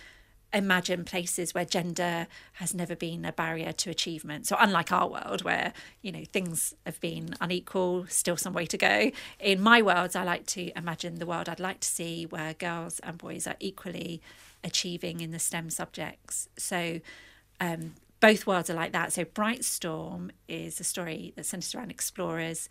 imagine 0.53 1.05
places 1.05 1.53
where 1.53 1.65
gender 1.65 2.29
has 2.55 2.73
never 2.73 2.95
been 2.95 3.25
a 3.25 3.33
barrier 3.33 3.73
to 3.73 3.91
achievement. 3.91 4.47
So 4.47 4.57
unlike 4.59 4.93
our 4.93 5.09
world 5.09 5.43
where, 5.43 5.73
you 6.01 6.13
know, 6.13 6.25
things 6.25 6.75
have 6.87 7.01
been 7.01 7.35
unequal, 7.41 8.07
still 8.09 8.37
some 8.37 8.53
way 8.53 8.67
to 8.67 8.79
go. 8.79 9.11
In 9.41 9.61
my 9.61 9.83
worlds 9.83 10.15
I 10.15 10.23
like 10.23 10.47
to 10.49 10.71
imagine 10.79 11.17
the 11.17 11.27
world 11.27 11.49
I'd 11.49 11.61
like 11.61 11.81
to 11.81 11.89
see 11.89 12.25
where 12.25 12.55
girls 12.55 13.01
and 13.01 13.19
boys 13.19 13.47
are 13.49 13.57
equally 13.59 14.23
achieving 14.63 15.21
in 15.21 15.33
the 15.33 15.41
STEM 15.41 15.71
subjects. 15.71 16.49
So 16.57 17.01
um, 17.61 17.95
both 18.25 18.47
worlds 18.47 18.71
are 18.71 18.75
like 18.75 18.93
that. 18.93 19.13
So 19.13 19.27
Bright 19.27 19.67
Storm 19.67 20.33
is 20.49 20.81
a 20.81 20.85
story 20.85 21.35
that 21.37 21.45
centers 21.45 21.75
around 21.75 21.91
explorers 21.91 22.71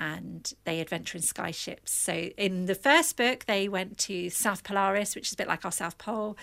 and 0.00 0.52
they 0.64 0.80
adventure 0.80 1.18
in 1.18 1.22
sky 1.22 1.52
ships. 1.52 1.92
So 1.92 2.12
in 2.12 2.66
the 2.66 2.74
first 2.74 3.16
book, 3.16 3.44
they 3.44 3.68
went 3.68 3.96
to 3.98 4.28
South 4.28 4.64
Polaris, 4.64 5.14
which 5.14 5.28
is 5.28 5.34
a 5.34 5.36
bit 5.36 5.46
like 5.46 5.64
our 5.64 5.70
South 5.70 5.98
Pole. 5.98 6.36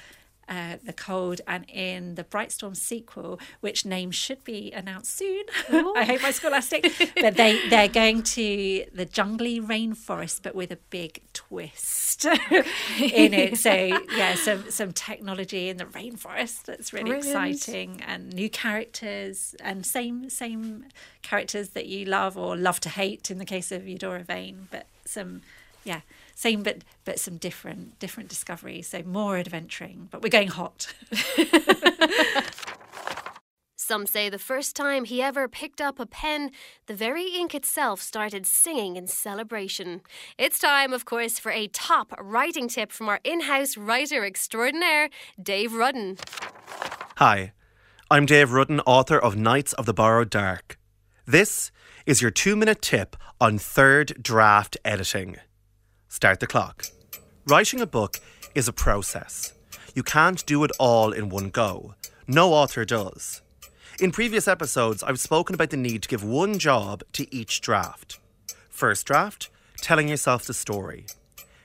Uh, 0.48 0.78
the 0.84 0.94
cold 0.94 1.42
and 1.48 1.66
in 1.68 2.14
the 2.14 2.24
Brightstorm 2.24 2.76
sequel, 2.78 3.40
which 3.62 3.84
name 3.84 4.12
should 4.12 4.44
be 4.44 4.72
announced 4.72 5.18
soon. 5.18 5.44
I 5.96 6.04
hope 6.04 6.22
my 6.22 6.30
scholastic. 6.30 6.84
but 7.20 7.36
they 7.36 7.68
they're 7.70 7.88
going 7.88 8.22
to 8.22 8.86
the 8.94 9.08
jungly 9.08 9.60
rainforest, 9.60 10.42
but 10.44 10.54
with 10.54 10.72
a 10.72 10.76
big 10.92 11.24
twist 11.34 12.26
in 13.00 13.34
it. 13.34 13.58
So 13.58 13.74
yeah, 14.16 14.36
some 14.36 14.70
some 14.70 14.92
technology 14.92 15.70
in 15.70 15.78
the 15.78 15.86
rainforest 15.86 16.64
that's 16.66 16.94
really 16.94 17.10
Brilliant. 17.10 17.26
exciting, 17.56 18.02
and 18.06 18.32
new 18.32 18.50
characters, 18.50 19.56
and 19.62 19.84
same 19.84 20.30
same 20.30 20.86
characters 21.24 21.70
that 21.70 21.88
you 21.88 22.06
love 22.06 22.38
or 22.38 22.56
love 22.56 22.80
to 22.82 22.90
hate 22.90 23.32
in 23.32 23.40
the 23.40 23.46
case 23.46 23.72
of 23.72 23.88
Eudora 23.88 24.24
Vane, 24.24 24.68
but 24.70 24.86
some 25.06 25.42
yeah 25.86 26.02
same 26.36 26.62
but 26.64 26.84
but 27.06 27.18
some 27.20 27.38
different 27.38 27.98
different 28.00 28.28
discoveries 28.28 28.88
so 28.88 29.02
more 29.04 29.38
adventuring 29.38 30.10
but 30.12 30.22
we're 30.22 30.30
going 30.30 30.50
hot 30.50 30.94
Some 33.88 34.08
say 34.08 34.30
the 34.30 34.40
first 34.40 34.76
time 34.76 35.06
he 35.06 35.22
ever 35.22 35.48
picked 35.48 35.80
up 35.80 36.00
a 36.00 36.08
pen, 36.08 36.50
the 36.88 36.96
very 36.96 37.28
ink 37.28 37.54
itself 37.54 38.02
started 38.02 38.48
singing 38.48 38.96
in 38.96 39.06
celebration. 39.06 40.02
It's 40.40 40.58
time, 40.58 40.92
of 40.92 41.06
course, 41.06 41.38
for 41.38 41.52
a 41.52 41.68
top 41.68 42.12
writing 42.20 42.68
tip 42.68 42.92
from 42.92 43.10
our 43.10 43.20
in 43.24 43.42
house 43.42 43.78
writer 43.78 44.26
extraordinaire, 44.26 45.12
Dave 45.40 45.74
Rudden. 45.74 46.18
Hi, 47.18 47.54
I'm 48.10 48.26
Dave 48.26 48.54
Rudden, 48.54 48.80
author 48.88 49.20
of 49.20 49.36
Knights 49.36 49.74
of 49.74 49.86
the 49.86 49.94
Borrowed 49.94 50.32
Dark. 50.32 50.80
This 51.28 51.70
is 52.08 52.24
your 52.24 52.32
two 52.32 52.56
minute 52.56 52.82
tip 52.82 53.16
on 53.40 53.60
third 53.60 54.18
draft 54.20 54.78
editing. 54.84 55.36
Start 56.16 56.40
the 56.40 56.48
clock. 56.48 56.86
Writing 57.46 57.82
a 57.82 57.86
book 57.86 58.22
is 58.56 58.70
a 58.70 58.72
process. 58.72 59.52
You 59.94 60.02
can't 60.02 60.46
do 60.46 60.64
it 60.64 60.72
all 60.80 61.12
in 61.12 61.28
one 61.28 61.50
go. 61.50 61.96
No 62.26 62.54
author 62.54 62.86
does. 62.86 63.42
In 64.00 64.14
previous 64.14 64.48
episodes, 64.48 65.04
I've 65.04 65.20
spoken 65.20 65.56
about 65.56 65.72
the 65.72 65.76
need 65.76 66.04
to 66.04 66.08
give 66.08 66.24
one 66.24 66.58
job 66.58 67.04
to 67.12 67.36
each 67.36 67.60
draft. 67.60 68.22
First 68.70 69.06
draft, 69.06 69.50
telling 69.82 70.08
yourself 70.08 70.46
the 70.46 70.54
story. 70.54 71.06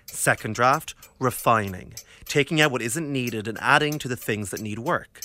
Second 0.06 0.56
draft, 0.56 0.96
refining, 1.20 1.94
taking 2.24 2.60
out 2.60 2.72
what 2.72 2.82
isn't 2.82 3.12
needed 3.12 3.46
and 3.46 3.56
adding 3.60 4.00
to 4.00 4.08
the 4.08 4.16
things 4.16 4.50
that 4.50 4.60
need 4.60 4.80
work. 4.80 5.20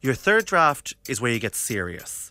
Your 0.00 0.14
third 0.14 0.44
draft 0.44 0.94
is 1.08 1.20
where 1.20 1.32
you 1.32 1.40
get 1.40 1.56
serious. 1.56 2.30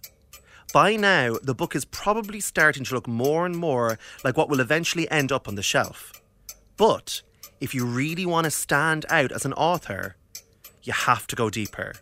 By 0.73 0.97
now, 0.97 1.37
the 1.41 1.55
book 1.55 1.75
is 1.75 1.85
probably 1.85 2.39
starting 2.39 2.83
to 2.85 2.95
look 2.95 3.07
more 3.07 3.45
and 3.45 3.55
more 3.55 3.97
like 4.23 4.35
what 4.35 4.49
will 4.49 4.59
eventually 4.59 5.09
end 5.09 5.31
up 5.31 5.47
on 5.47 5.55
the 5.55 5.63
shelf. 5.63 6.11
But 6.75 7.21
if 7.61 7.73
you 7.73 7.85
really 7.85 8.25
want 8.25 8.45
to 8.45 8.51
stand 8.51 9.05
out 9.09 9.31
as 9.31 9.45
an 9.45 9.53
author, 9.53 10.17
you 10.83 10.93
have 10.93 11.25
to 11.27 11.35
go 11.35 11.49
deeper. 11.49 11.93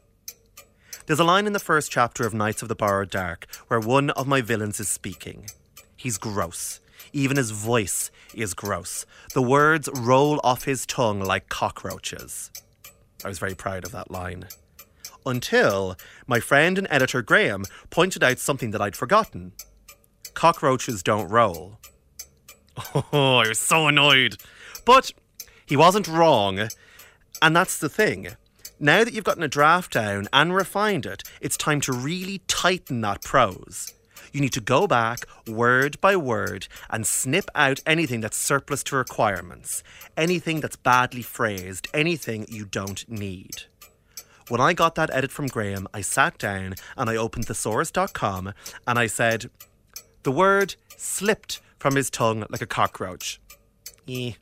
There's 1.05 1.19
a 1.19 1.23
line 1.23 1.45
in 1.45 1.53
the 1.53 1.59
first 1.59 1.91
chapter 1.91 2.25
of 2.25 2.33
Knights 2.33 2.63
of 2.63 2.67
the 2.67 2.75
Borrowed 2.75 3.11
Dark 3.11 3.45
where 3.67 3.79
one 3.79 4.09
of 4.11 4.27
my 4.27 4.41
villains 4.41 4.79
is 4.79 4.89
speaking. 4.89 5.45
He's 5.95 6.17
gross. 6.17 6.79
Even 7.13 7.37
his 7.37 7.51
voice 7.51 8.09
is 8.33 8.55
gross. 8.55 9.05
The 9.33 9.41
words 9.41 9.87
roll 9.93 10.41
off 10.43 10.65
his 10.65 10.85
tongue 10.85 11.19
like 11.19 11.49
cockroaches. 11.49 12.49
I 13.23 13.27
was 13.27 13.39
very 13.39 13.55
proud 13.55 13.85
of 13.85 13.91
that 13.91 14.09
line. 14.09 14.47
Until 15.25 15.97
my 16.27 16.39
friend 16.39 16.77
and 16.77 16.87
editor 16.89 17.21
Graham 17.21 17.63
pointed 17.89 18.23
out 18.23 18.39
something 18.39 18.71
that 18.71 18.81
I'd 18.81 18.95
forgotten. 18.95 19.53
Cockroaches 20.33 21.01
don't 21.01 21.29
roll. 21.29 21.79
Oh, 22.93 23.37
I 23.37 23.47
was 23.47 23.59
so 23.59 23.87
annoyed. 23.87 24.37
But 24.85 25.11
he 25.65 25.75
wasn't 25.75 26.07
wrong. 26.07 26.69
And 27.41 27.55
that's 27.55 27.79
the 27.79 27.89
thing. 27.89 28.27
Now 28.79 29.03
that 29.03 29.13
you've 29.13 29.23
gotten 29.23 29.43
a 29.43 29.47
draft 29.47 29.93
down 29.93 30.27
and 30.33 30.53
refined 30.53 31.05
it, 31.05 31.23
it's 31.41 31.57
time 31.57 31.79
to 31.81 31.93
really 31.93 32.41
tighten 32.47 33.01
that 33.01 33.23
prose. 33.23 33.93
You 34.33 34.41
need 34.41 34.53
to 34.53 34.59
go 34.59 34.85
back 34.85 35.19
word 35.47 35.99
by 36.01 36.17
word 36.17 36.67
and 36.89 37.07
snip 37.07 37.49
out 37.55 37.79
anything 37.85 38.19
that's 38.19 38.35
surplus 38.35 38.83
to 38.83 38.97
requirements, 38.97 39.81
anything 40.17 40.59
that's 40.59 40.75
badly 40.75 41.21
phrased, 41.21 41.87
anything 41.93 42.45
you 42.49 42.65
don't 42.65 43.09
need. 43.09 43.63
When 44.47 44.61
I 44.61 44.73
got 44.73 44.93
that 44.95 45.09
edit 45.11 45.31
from 45.31 45.47
Graham, 45.47 45.87
I 45.93 46.01
sat 46.01 46.37
down 46.37 46.75
and 46.95 47.09
I 47.09 47.15
opened 47.15 47.47
thesaurus.com 47.47 48.53
and 48.85 48.99
I 48.99 49.07
said, 49.07 49.49
The 50.21 50.31
word 50.31 50.75
slipped 50.97 51.61
from 51.79 51.95
his 51.95 52.11
tongue 52.11 52.45
like 52.49 52.61
a 52.61 52.67
cockroach. 52.67 53.41
Eh. 54.07 54.33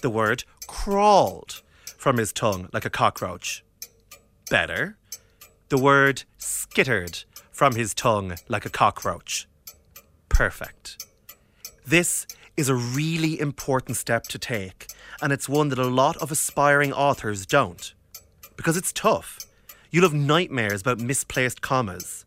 The 0.00 0.10
word 0.10 0.44
crawled 0.68 1.62
from 1.96 2.18
his 2.18 2.32
tongue 2.32 2.68
like 2.72 2.84
a 2.84 2.90
cockroach. 2.90 3.64
Better. 4.48 4.96
The 5.70 5.78
word 5.78 6.22
skittered 6.38 7.24
from 7.50 7.74
his 7.74 7.94
tongue 7.94 8.36
like 8.46 8.64
a 8.64 8.70
cockroach. 8.70 9.48
Perfect. 10.28 11.04
This 11.84 12.28
is 12.56 12.68
a 12.68 12.76
really 12.76 13.40
important 13.40 13.96
step 13.96 14.24
to 14.28 14.38
take, 14.38 14.86
and 15.20 15.32
it's 15.32 15.48
one 15.48 15.68
that 15.70 15.78
a 15.80 15.88
lot 15.88 16.16
of 16.18 16.30
aspiring 16.30 16.92
authors 16.92 17.44
don't. 17.44 17.92
Because 18.56 18.76
it's 18.76 18.92
tough. 18.92 19.38
You'll 19.90 20.04
have 20.04 20.14
nightmares 20.14 20.80
about 20.80 20.98
misplaced 20.98 21.62
commas. 21.62 22.24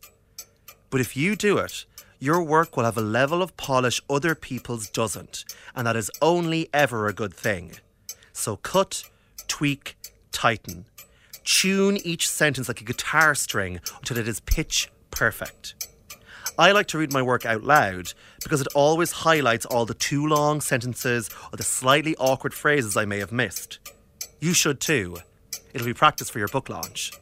But 0.90 1.00
if 1.00 1.16
you 1.16 1.36
do 1.36 1.58
it, 1.58 1.84
your 2.18 2.42
work 2.42 2.76
will 2.76 2.84
have 2.84 2.98
a 2.98 3.02
level 3.02 3.42
of 3.42 3.56
polish 3.56 4.00
other 4.10 4.34
people's 4.34 4.90
doesn't, 4.90 5.44
and 5.74 5.86
that 5.86 5.96
is 5.96 6.10
only 6.20 6.68
ever 6.74 7.06
a 7.06 7.12
good 7.12 7.32
thing. 7.32 7.72
So 8.32 8.56
cut, 8.56 9.04
tweak, 9.48 9.96
tighten. 10.32 10.86
Tune 11.44 11.96
each 11.98 12.28
sentence 12.28 12.68
like 12.68 12.80
a 12.80 12.84
guitar 12.84 13.34
string 13.34 13.80
until 13.98 14.18
it 14.18 14.28
is 14.28 14.40
pitch 14.40 14.90
perfect. 15.10 15.74
I 16.58 16.72
like 16.72 16.88
to 16.88 16.98
read 16.98 17.12
my 17.12 17.22
work 17.22 17.46
out 17.46 17.64
loud 17.64 18.12
because 18.42 18.60
it 18.60 18.68
always 18.74 19.12
highlights 19.12 19.64
all 19.64 19.86
the 19.86 19.94
too 19.94 20.26
long 20.26 20.60
sentences 20.60 21.30
or 21.52 21.56
the 21.56 21.62
slightly 21.62 22.14
awkward 22.16 22.52
phrases 22.52 22.96
I 22.96 23.06
may 23.06 23.18
have 23.18 23.32
missed. 23.32 23.78
You 24.40 24.52
should 24.52 24.80
too. 24.80 25.16
It'll 25.72 25.86
be 25.86 25.94
practice 25.94 26.30
for 26.30 26.38
your 26.38 26.48
book 26.48 26.68
launch. 26.68 27.12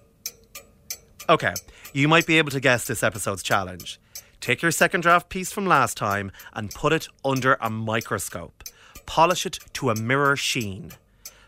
Okay, 1.29 1.55
you 1.93 2.09
might 2.09 2.27
be 2.27 2.39
able 2.39 2.51
to 2.51 2.61
guess 2.61 2.87
this 2.87 3.03
episode's 3.03 3.43
challenge. 3.43 4.01
Take 4.41 4.63
your 4.63 4.71
second 4.71 5.03
draft 5.03 5.29
piece 5.29 5.53
from 5.53 5.67
last 5.67 5.97
time 5.97 6.33
and 6.55 6.71
put 6.71 6.93
it 6.93 7.09
under 7.25 7.59
a 7.61 7.69
microscope. 7.69 8.65
Polish 9.05 9.45
it 9.45 9.59
to 9.75 9.91
a 9.91 9.95
mirror 9.95 10.37
sheen. 10.37 10.93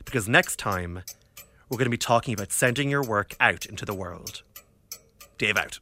Because 0.04 0.28
next 0.28 0.58
time, 0.58 1.02
we're 1.68 1.78
going 1.78 1.86
to 1.86 1.90
be 1.90 1.96
talking 1.96 2.34
about 2.34 2.52
sending 2.52 2.90
your 2.90 3.02
work 3.02 3.34
out 3.38 3.64
into 3.64 3.84
the 3.84 3.94
world. 3.94 4.42
Dave 5.38 5.56
out. 5.56 5.78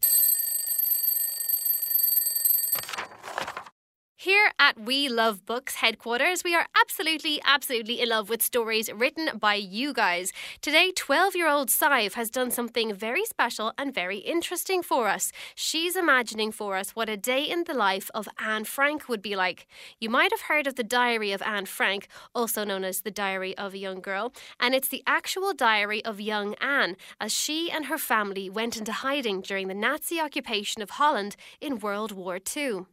Here 4.29 4.51
at 4.59 4.79
We 4.79 5.09
Love 5.09 5.47
Books 5.47 5.77
headquarters, 5.77 6.45
we 6.45 6.55
are 6.55 6.67
absolutely, 6.79 7.41
absolutely 7.47 8.03
in 8.03 8.11
love 8.11 8.29
with 8.29 8.43
stories 8.43 8.93
written 8.93 9.31
by 9.39 9.55
you 9.55 9.95
guys. 9.95 10.35
Today, 10.61 10.93
12 10.95 11.35
year 11.35 11.49
old 11.49 11.71
Sive 11.71 12.13
has 12.13 12.29
done 12.29 12.51
something 12.51 12.93
very 12.93 13.25
special 13.25 13.73
and 13.79 13.95
very 13.95 14.19
interesting 14.19 14.83
for 14.83 15.09
us. 15.09 15.33
She's 15.55 15.97
imagining 15.97 16.53
for 16.53 16.77
us 16.77 16.91
what 16.91 17.09
a 17.09 17.17
day 17.17 17.43
in 17.43 17.65
the 17.65 17.73
life 17.73 18.11
of 18.13 18.29
Anne 18.39 18.65
Frank 18.65 19.09
would 19.09 19.23
be 19.23 19.35
like. 19.35 19.67
You 19.99 20.11
might 20.11 20.31
have 20.31 20.43
heard 20.43 20.67
of 20.67 20.75
the 20.75 20.85
Diary 20.85 21.33
of 21.33 21.41
Anne 21.41 21.65
Frank, 21.65 22.07
also 22.35 22.65
known 22.65 22.85
as 22.85 23.01
the 23.01 23.11
Diary 23.11 23.57
of 23.57 23.73
a 23.73 23.79
Young 23.79 24.03
Girl, 24.03 24.35
and 24.61 24.75
it's 24.75 24.89
the 24.89 25.03
actual 25.07 25.55
diary 25.55 26.05
of 26.05 26.21
young 26.21 26.55
Anne 26.61 26.97
as 27.19 27.33
she 27.33 27.71
and 27.71 27.87
her 27.87 27.97
family 27.97 28.51
went 28.51 28.77
into 28.77 28.93
hiding 28.93 29.41
during 29.41 29.69
the 29.69 29.75
Nazi 29.75 30.21
occupation 30.21 30.83
of 30.83 30.91
Holland 30.91 31.35
in 31.63 31.79
World 31.79 32.13
War 32.13 32.39
II. 32.55 32.85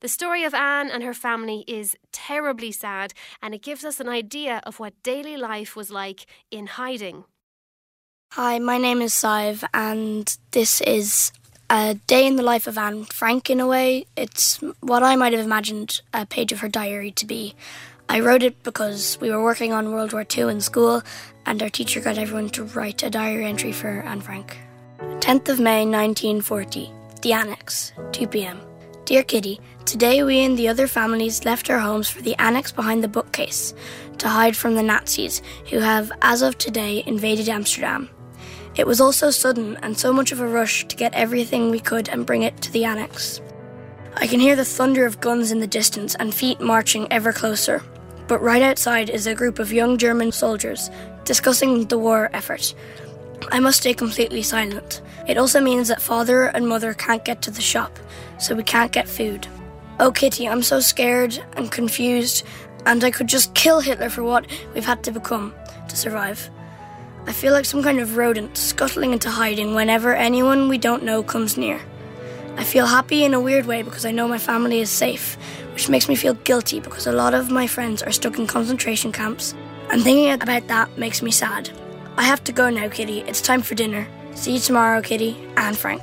The 0.00 0.08
story 0.08 0.44
of 0.44 0.54
Anne 0.54 0.90
and 0.90 1.02
her 1.02 1.14
family 1.14 1.64
is 1.66 1.96
terribly 2.12 2.72
sad, 2.72 3.14
and 3.42 3.54
it 3.54 3.62
gives 3.62 3.84
us 3.84 4.00
an 4.00 4.08
idea 4.08 4.60
of 4.64 4.78
what 4.78 5.02
daily 5.02 5.36
life 5.36 5.76
was 5.76 5.90
like 5.90 6.26
in 6.50 6.66
hiding. 6.66 7.24
Hi, 8.32 8.58
my 8.58 8.78
name 8.78 9.00
is 9.00 9.14
Sive, 9.14 9.64
and 9.72 10.36
this 10.50 10.80
is 10.82 11.32
a 11.70 11.94
day 12.06 12.26
in 12.26 12.36
the 12.36 12.42
life 12.42 12.66
of 12.66 12.76
Anne 12.76 13.04
Frank 13.04 13.48
in 13.50 13.60
a 13.60 13.66
way. 13.66 14.06
It's 14.16 14.56
what 14.80 15.02
I 15.02 15.16
might 15.16 15.32
have 15.32 15.44
imagined 15.44 16.00
a 16.12 16.26
page 16.26 16.52
of 16.52 16.60
her 16.60 16.68
diary 16.68 17.10
to 17.12 17.26
be. 17.26 17.54
I 18.08 18.20
wrote 18.20 18.42
it 18.42 18.62
because 18.62 19.18
we 19.20 19.30
were 19.30 19.42
working 19.42 19.72
on 19.72 19.92
World 19.92 20.12
War 20.12 20.24
II 20.36 20.50
in 20.50 20.60
school, 20.60 21.02
and 21.44 21.62
our 21.62 21.70
teacher 21.70 22.00
got 22.00 22.18
everyone 22.18 22.50
to 22.50 22.64
write 22.64 23.02
a 23.02 23.10
diary 23.10 23.46
entry 23.46 23.72
for 23.72 24.00
Anne 24.00 24.20
Frank. 24.20 24.58
10th 24.98 25.48
of 25.48 25.60
May 25.60 25.84
1940, 25.84 26.90
The 27.22 27.32
Annex, 27.32 27.92
2 28.12 28.26
pm. 28.28 28.65
Dear 29.06 29.22
Kitty, 29.22 29.60
today 29.84 30.24
we 30.24 30.44
and 30.44 30.58
the 30.58 30.66
other 30.66 30.88
families 30.88 31.44
left 31.44 31.70
our 31.70 31.78
homes 31.78 32.10
for 32.10 32.22
the 32.22 32.34
annex 32.40 32.72
behind 32.72 33.04
the 33.04 33.08
bookcase 33.08 33.72
to 34.18 34.28
hide 34.28 34.56
from 34.56 34.74
the 34.74 34.82
Nazis, 34.82 35.42
who 35.70 35.78
have, 35.78 36.10
as 36.22 36.42
of 36.42 36.58
today, 36.58 37.04
invaded 37.06 37.48
Amsterdam. 37.48 38.10
It 38.74 38.84
was 38.84 39.00
all 39.00 39.12
so 39.12 39.30
sudden 39.30 39.76
and 39.76 39.96
so 39.96 40.12
much 40.12 40.32
of 40.32 40.40
a 40.40 40.48
rush 40.48 40.88
to 40.88 40.96
get 40.96 41.14
everything 41.14 41.70
we 41.70 41.78
could 41.78 42.08
and 42.08 42.26
bring 42.26 42.42
it 42.42 42.60
to 42.62 42.72
the 42.72 42.84
annex. 42.84 43.40
I 44.16 44.26
can 44.26 44.40
hear 44.40 44.56
the 44.56 44.64
thunder 44.64 45.06
of 45.06 45.20
guns 45.20 45.52
in 45.52 45.60
the 45.60 45.68
distance 45.68 46.16
and 46.16 46.34
feet 46.34 46.60
marching 46.60 47.06
ever 47.12 47.32
closer. 47.32 47.84
But 48.26 48.42
right 48.42 48.62
outside 48.62 49.08
is 49.08 49.28
a 49.28 49.36
group 49.36 49.60
of 49.60 49.72
young 49.72 49.98
German 49.98 50.32
soldiers 50.32 50.90
discussing 51.22 51.86
the 51.86 51.96
war 51.96 52.28
effort. 52.32 52.74
I 53.50 53.60
must 53.60 53.80
stay 53.80 53.94
completely 53.94 54.42
silent. 54.42 55.02
It 55.26 55.38
also 55.38 55.60
means 55.60 55.88
that 55.88 56.02
father 56.02 56.44
and 56.44 56.68
mother 56.68 56.94
can't 56.94 57.24
get 57.24 57.42
to 57.42 57.50
the 57.50 57.60
shop, 57.60 57.98
so 58.38 58.54
we 58.54 58.62
can't 58.62 58.92
get 58.92 59.08
food. 59.08 59.46
Oh, 59.98 60.12
Kitty, 60.12 60.48
I'm 60.48 60.62
so 60.62 60.80
scared 60.80 61.42
and 61.56 61.70
confused, 61.70 62.44
and 62.84 63.02
I 63.02 63.10
could 63.10 63.26
just 63.26 63.54
kill 63.54 63.80
Hitler 63.80 64.10
for 64.10 64.22
what 64.22 64.46
we've 64.74 64.84
had 64.84 65.02
to 65.04 65.10
become 65.10 65.54
to 65.88 65.96
survive. 65.96 66.50
I 67.26 67.32
feel 67.32 67.52
like 67.52 67.64
some 67.64 67.82
kind 67.82 67.98
of 67.98 68.16
rodent 68.16 68.56
scuttling 68.56 69.12
into 69.12 69.30
hiding 69.30 69.74
whenever 69.74 70.14
anyone 70.14 70.68
we 70.68 70.78
don't 70.78 71.02
know 71.02 71.22
comes 71.22 71.56
near. 71.56 71.80
I 72.56 72.64
feel 72.64 72.86
happy 72.86 73.24
in 73.24 73.34
a 73.34 73.40
weird 73.40 73.66
way 73.66 73.82
because 73.82 74.06
I 74.06 74.12
know 74.12 74.28
my 74.28 74.38
family 74.38 74.80
is 74.80 74.90
safe, 74.90 75.36
which 75.72 75.88
makes 75.88 76.08
me 76.08 76.14
feel 76.14 76.34
guilty 76.34 76.80
because 76.80 77.06
a 77.06 77.12
lot 77.12 77.34
of 77.34 77.50
my 77.50 77.66
friends 77.66 78.02
are 78.02 78.12
stuck 78.12 78.38
in 78.38 78.46
concentration 78.46 79.12
camps, 79.12 79.54
and 79.90 80.02
thinking 80.02 80.30
about 80.32 80.68
that 80.68 80.96
makes 80.96 81.20
me 81.20 81.30
sad. 81.30 81.70
I 82.16 82.22
have 82.22 82.42
to 82.44 82.52
go 82.52 82.70
now, 82.70 82.88
Kitty. 82.88 83.20
It's 83.20 83.40
time 83.40 83.62
for 83.62 83.74
dinner. 83.74 84.06
See 84.34 84.54
you 84.54 84.60
tomorrow, 84.60 85.02
Kitty 85.02 85.36
Anne 85.56 85.74
Frank. 85.74 86.02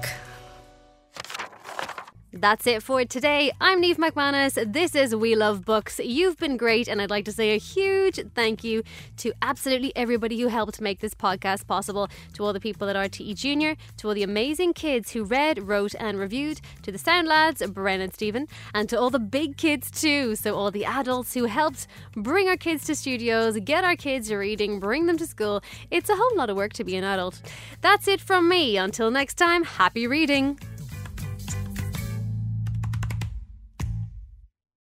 That's 2.35 2.65
it 2.65 2.81
for 2.81 3.05
today. 3.05 3.51
I'm 3.61 3.79
Neve 3.79 3.97
McManus. 3.97 4.73
This 4.73 4.95
is 4.95 5.15
We 5.15 5.35
Love 5.35 5.63
Books. 5.63 5.99
You've 6.03 6.35
been 6.37 6.57
great, 6.57 6.87
and 6.87 6.99
I'd 6.99 7.11
like 7.11 7.25
to 7.25 7.31
say 7.31 7.53
a 7.53 7.59
huge 7.59 8.19
thank 8.33 8.63
you 8.63 8.81
to 9.17 9.33
absolutely 9.43 9.95
everybody 9.95 10.41
who 10.41 10.47
helped 10.47 10.81
make 10.81 10.99
this 10.99 11.13
podcast 11.13 11.67
possible. 11.67 12.09
To 12.33 12.43
all 12.43 12.51
the 12.51 12.59
people 12.59 12.89
at 12.89 12.95
RTE 12.95 13.35
Junior, 13.35 13.75
to 13.97 14.07
all 14.07 14.15
the 14.15 14.23
amazing 14.23 14.73
kids 14.73 15.11
who 15.11 15.23
read, 15.23 15.67
wrote, 15.67 15.93
and 15.99 16.17
reviewed, 16.17 16.59
to 16.81 16.91
the 16.91 16.97
sound 16.97 17.27
lads, 17.27 17.61
Bren 17.61 18.01
and 18.01 18.11
Stephen, 18.11 18.47
and 18.73 18.89
to 18.89 18.99
all 18.99 19.11
the 19.11 19.19
big 19.19 19.55
kids 19.55 19.91
too. 19.91 20.35
So, 20.35 20.55
all 20.55 20.71
the 20.71 20.85
adults 20.85 21.35
who 21.35 21.45
helped 21.45 21.85
bring 22.15 22.47
our 22.49 22.57
kids 22.57 22.83
to 22.85 22.95
studios, 22.95 23.59
get 23.59 23.83
our 23.83 23.95
kids 23.95 24.33
reading, 24.33 24.79
bring 24.79 25.05
them 25.05 25.17
to 25.17 25.27
school. 25.27 25.61
It's 25.91 26.09
a 26.09 26.15
whole 26.15 26.35
lot 26.35 26.49
of 26.49 26.57
work 26.57 26.73
to 26.73 26.83
be 26.83 26.95
an 26.95 27.03
adult. 27.03 27.39
That's 27.81 28.07
it 28.07 28.19
from 28.19 28.49
me. 28.49 28.75
Until 28.75 29.11
next 29.11 29.35
time, 29.35 29.63
happy 29.63 30.07
reading. 30.07 30.57